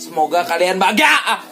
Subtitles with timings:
[0.00, 1.12] Semoga kalian bahagia.
[1.28, 1.44] Ah.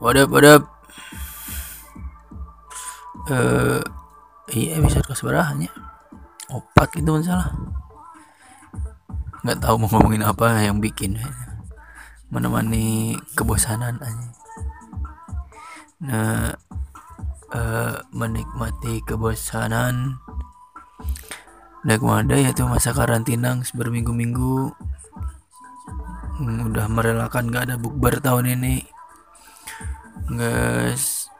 [0.00, 0.62] What up, what up?
[3.28, 3.84] Eh,
[4.56, 5.68] iya episode ke seberapanya?
[6.48, 7.52] Opat itu masalah.
[9.44, 11.18] Nggak tahu mau ngomongin apa yang bikin
[12.28, 14.28] menemani kebosanan aja.
[15.98, 16.52] Nah,
[17.54, 20.20] eh, menikmati kebosanan.
[21.86, 24.74] Nah, ke mana ya tuh masa karantina berminggu-minggu.
[26.38, 28.98] Hmm, Udah merelakan gak ada bukber tahun ini
[30.28, 31.32] guys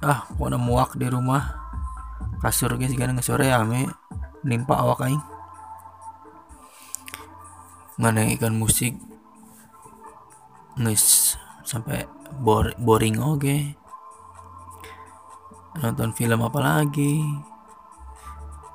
[0.00, 1.52] ah pokoknya muak di rumah
[2.40, 3.84] kasur guys sekarang sore ame
[4.40, 5.20] nimpa awak aing
[7.96, 8.96] mana ikan musik
[10.76, 12.04] nges sampai
[12.44, 13.86] bor boring oke
[15.80, 17.20] nonton film apa lagi?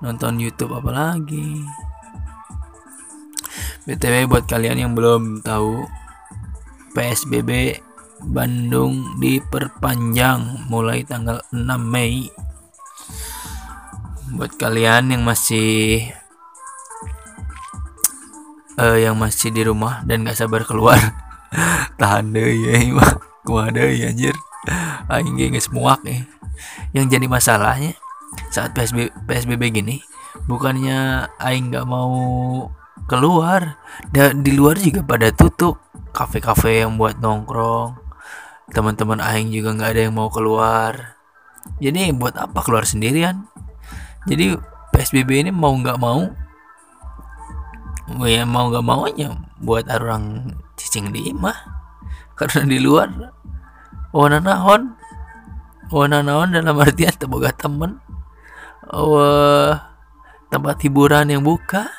[0.01, 1.61] Nonton YouTube apa lagi?
[3.85, 5.85] Btw buat kalian yang belum tahu
[6.93, 7.81] PSBB
[8.21, 12.29] Bandung diperpanjang mulai tanggal 6 Mei.
[14.37, 16.05] Buat kalian yang masih
[18.81, 20.97] eh yang masih di rumah dan gak sabar keluar,
[22.01, 24.33] tahan deh ya, mah kumaha deui anjir.
[25.09, 26.25] Aing ge geus muak ya.
[26.93, 27.93] Yang jadi masalahnya
[28.49, 30.01] saat PSBB, PSBB gini,
[30.49, 32.13] bukannya aing nggak mau
[33.05, 33.77] keluar,
[34.13, 38.01] dan di luar juga pada tutup kafe-kafe yang buat nongkrong
[38.71, 41.19] teman-teman aing juga nggak ada yang mau keluar
[41.83, 43.47] jadi buat apa keluar sendirian
[44.27, 44.55] jadi
[44.95, 46.31] psbb ini mau nggak mau
[48.27, 51.55] ya mau nggak mau aja buat orang cicing di imah
[52.37, 53.09] karena di luar
[54.11, 54.99] wana nahon
[55.91, 57.99] wana nahon dalam artian teboga temen.
[58.91, 59.75] Wah
[60.47, 61.91] tempat hiburan yang buka.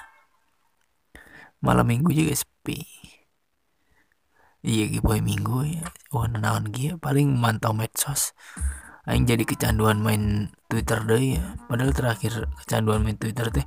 [1.63, 2.81] Malam minggu juga sepi.
[4.65, 5.85] Iya boy minggu ya.
[6.11, 8.33] Wah naon gitu paling mantau medsos.
[9.05, 11.45] Aing jadi kecanduan main twitter deh ya.
[11.69, 13.67] Padahal terakhir kecanduan main twitter teh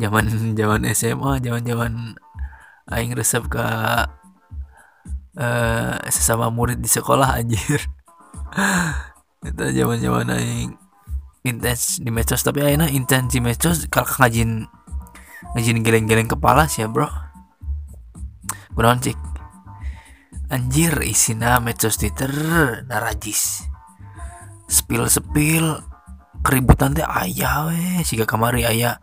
[0.00, 1.92] zaman zaman SMA zaman zaman
[2.90, 3.64] aing resep ke
[5.38, 7.80] eh sesama murid di sekolah anjir.
[9.46, 10.70] Itu zaman zaman aing
[11.46, 12.42] intens di medsos.
[12.42, 14.66] Tapi akhirnya intens di medsos kalau ngajin
[15.54, 17.08] ngajin geleng-geleng kepala sih ya bro
[18.76, 19.18] cik?
[20.50, 22.32] Anjir isina medsos Twitter
[22.90, 23.70] narajis.
[24.66, 25.78] Spill spill
[26.42, 28.02] keributan teh aya we.
[28.02, 28.98] Siga kamari aya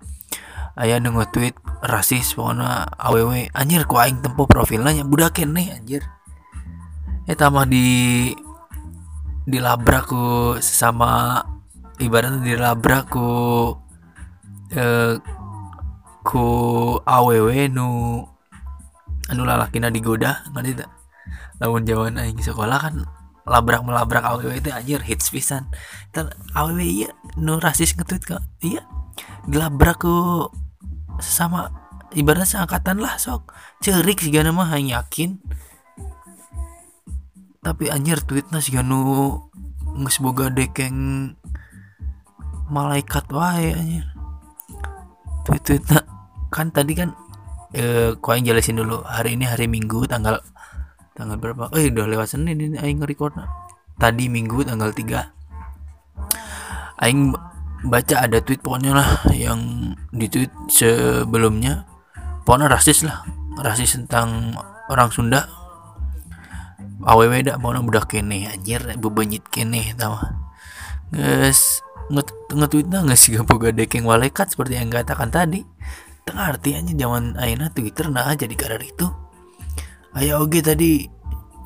[0.77, 6.05] aya nu tweet rasis pokoknya aww anjir ku aing tempo profilnya nya budak kene anjir.
[7.25, 8.29] Eta mah di
[9.49, 11.41] dilabrak ku sesama
[11.97, 13.29] ibaratnya dilabrak ku
[14.77, 15.17] eh,
[16.21, 16.45] ku
[17.01, 18.21] aww nu
[19.27, 20.89] anu lalakina digoda ngerti tak?
[21.57, 22.95] Lamun zaman aing sekolah kan
[23.49, 25.65] labrak melabrak aww itu anjir hits pisan.
[26.13, 28.85] Ntar aww iya nu rasis nge-tweet ka iya
[29.49, 30.45] dilabrak ku
[31.19, 31.69] sesama
[32.13, 33.53] ibaratnya seangkatan lah sok.
[33.83, 35.37] Cerik sih gana mah yakin.
[37.61, 39.35] Tapi anjir tweetnya sih nu
[39.97, 41.33] geus boga dekeng
[42.71, 44.05] malaikat wae anjir.
[45.43, 46.05] Tweet tweetnya
[46.47, 47.11] kan tadi kan
[47.75, 50.39] eh ku aing jelasin dulu hari ini hari Minggu tanggal
[51.17, 51.67] tanggal berapa?
[51.75, 53.35] Eh udah lewat Senin ini aing nge-record
[53.97, 55.37] tadi Minggu tanggal 3
[57.01, 57.33] aing
[57.85, 61.85] baca ada tweet pokoknya lah yang di tweet sebelumnya.
[62.47, 63.27] Pokoknya rasis lah
[63.59, 64.55] rasis tentang
[64.87, 65.45] orang Sunda.
[67.03, 70.17] Aww dah pokoknya budak kene anjir bebenyit kene tau
[71.13, 71.79] guys
[72.11, 75.61] nge-tweetnya nggak sih boga dekeng walekat seperti yang katakan tadi.
[76.27, 79.07] Tengah artinya zaman aina Twitter nah jadi karar itu.
[80.17, 81.05] Aya oge tadi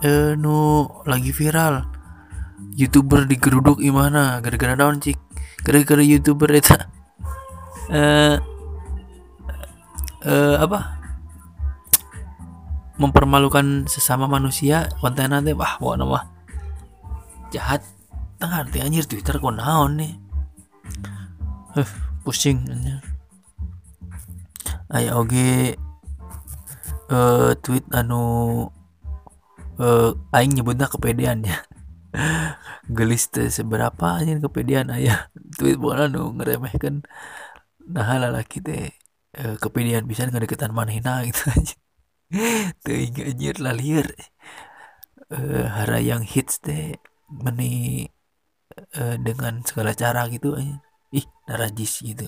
[0.03, 1.87] eh nu lagi viral.
[2.77, 4.37] Youtuber digeruduk gimana?
[4.43, 5.17] Gara-gara daun cik
[5.61, 6.73] gara-gara youtuber itu.
[7.91, 8.37] Eh
[10.25, 11.01] eh apa?
[13.01, 16.21] Mempermalukan sesama manusia konten nanti wah wah nama
[17.49, 17.81] jahat.
[18.41, 20.13] Tengah arti anjir twitter kok naon nih?
[21.77, 21.89] Eh
[22.25, 23.01] pusing anjir.
[24.89, 25.77] Aya oge
[27.11, 28.65] eh tweet anu
[29.77, 31.57] eh aing nyebutnya kepedean ya.
[32.97, 35.31] Gelis teh seberapa anjir kepedean aya
[35.61, 37.05] tweet bola nu ngeremehkan
[37.85, 38.89] nah lalaki teh
[39.37, 41.77] eh, kepedean bisa ngedeketan manehna gitu aja
[42.83, 44.09] teuing anjir lah liar
[45.31, 46.97] eh hara yang hits teh
[47.31, 48.03] meni
[48.97, 50.79] eh, dengan segala cara gitu anjir.
[51.11, 52.27] ih narajis gitu.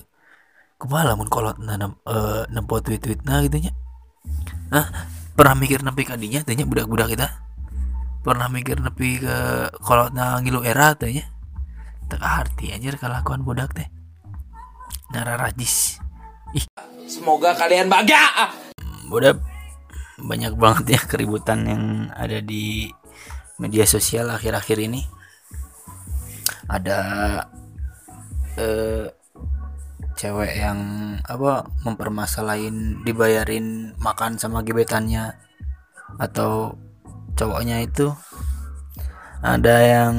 [0.76, 3.72] Kumaha lamun kolot nanam eh nempo tweet-tweet nah gitu nya?
[4.72, 4.86] Hah?
[5.34, 7.26] pernah mikir nepi kadinya tanya budak-budak kita?
[8.22, 9.36] Pernah mikir nepi ke
[9.82, 11.33] kolot na ngilu era tanya
[12.08, 13.88] tak arti anjir kelakuan budak teh
[15.12, 16.00] nararajis
[17.04, 18.16] Semoga kalian bahagia.
[18.16, 18.50] Ah.
[19.10, 19.36] udah
[20.22, 21.84] banyak banget ya keributan yang
[22.14, 22.88] ada di
[23.58, 25.02] media sosial akhir-akhir ini
[26.70, 26.98] ada
[28.56, 29.10] eh,
[30.14, 30.78] cewek yang
[31.26, 35.34] apa mempermasalahin dibayarin makan sama gebetannya
[36.16, 36.78] atau
[37.34, 38.14] cowoknya itu
[39.42, 40.14] ada yang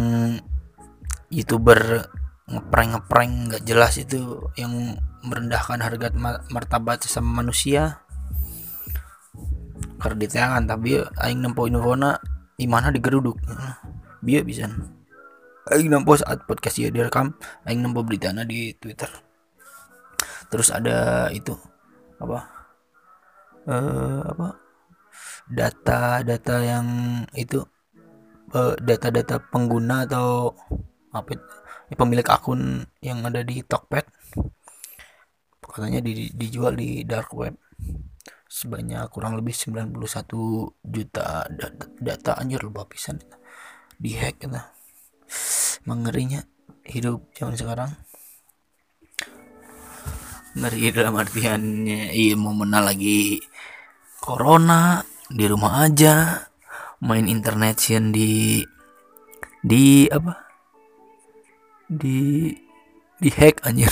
[1.35, 2.07] youtuber
[2.47, 4.95] ngeprank ngeprank nggak jelas itu yang
[5.25, 7.99] merendahkan harga ma- martabat sesama manusia.
[9.99, 12.15] Kerditeangan tapi aing nempo infona
[12.55, 13.35] di mana digeruduk?
[14.23, 14.69] Biar bisa
[15.73, 17.33] aing nempo saat podcast ieu direkam
[17.65, 19.09] aing nempo beritana di Twitter.
[20.47, 21.57] Terus ada itu
[22.21, 22.39] apa?
[23.65, 24.47] Eh apa?
[25.49, 26.87] Data-data yang
[27.33, 27.65] itu
[28.53, 30.53] eh, data-data pengguna atau
[31.15, 31.39] apa
[31.89, 34.05] ya, pemilik akun yang ada di Tokped
[35.75, 37.59] katanya di- dijual di dark web.
[38.47, 42.31] Sebanyak kurang lebih 91 juta data, data.
[42.39, 43.19] Anjir lupa pisan.
[43.99, 44.55] Di hack gitu.
[45.85, 46.41] mengerinya
[46.87, 47.91] hidup zaman sekarang.
[50.55, 53.43] Ngeri dalam artiannya iya mau menang lagi
[54.23, 56.41] corona di rumah aja
[57.03, 58.63] main internet sian di
[59.59, 60.44] di apa
[61.89, 62.51] di
[63.19, 63.91] di hack anjir.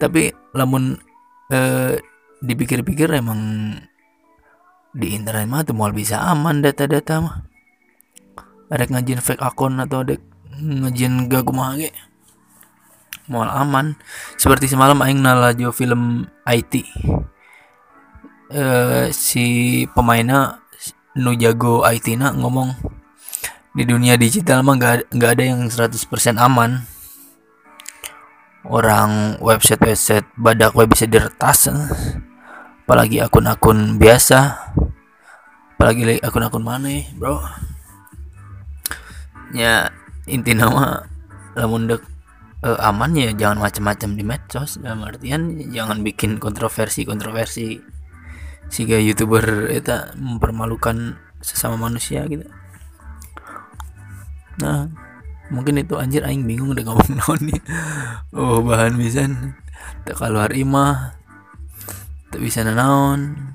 [0.00, 0.96] Tapi lamun
[1.52, 2.00] eh,
[2.40, 3.74] dipikir-pikir emang
[4.90, 7.36] di internet mah tuh mau bisa aman data-data mah.
[8.70, 10.14] Ada ngajin fake akun atau ada
[10.60, 11.90] ngajin gak kumaha ge
[13.30, 13.94] mau aman.
[14.40, 16.74] Seperti semalam aing nalajo film IT
[18.50, 19.46] eh si
[19.94, 20.58] pemainnya
[21.14, 22.74] nu jago IT na ngomong
[23.70, 26.02] di dunia digital mah gak, nggak ada yang 100%
[26.38, 26.82] aman.
[28.60, 31.88] Orang website website badak web bisa diretas eh.
[32.84, 34.68] apalagi akun-akun biasa.
[35.78, 37.40] Apalagi akun-akun mana bro?
[39.56, 39.88] Ya
[40.28, 41.08] inti nama
[41.56, 42.04] lamun dek
[42.68, 44.76] eh, aman ya jangan macam-macam di medsos.
[44.76, 47.80] Dalam artian jangan bikin kontroversi kontroversi
[48.68, 49.90] sehingga youtuber itu
[50.20, 52.44] mempermalukan sesama manusia gitu
[54.60, 54.86] nah
[55.50, 57.60] mungkin itu anjir aing bingung udah ngomong naon nih.
[58.36, 59.58] Oh bahan pisan.
[60.04, 61.20] Tak keluar imah
[62.30, 63.49] tak bisa naon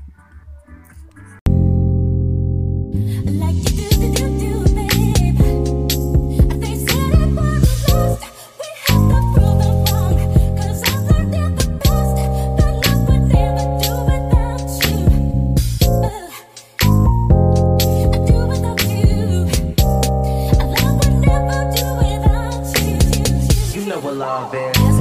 [24.06, 24.95] We love it.